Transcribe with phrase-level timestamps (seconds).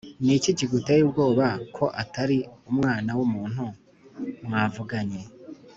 [0.25, 2.37] Niki kiguteye ubwoba ko Atari
[2.71, 3.63] umwana wumuntu
[4.45, 5.21] mwavuganye